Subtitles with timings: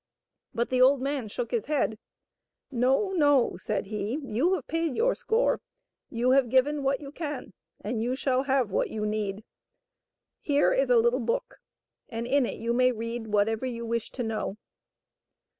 [0.51, 1.99] But the old man shook his head."
[2.71, 5.61] No, no," said he," you have paid your score.
[6.09, 9.43] You have given what you can, and you shall have what you need.
[10.39, 11.59] Here is a little book,
[12.09, 14.57] and in it you may read whatever you wish to know.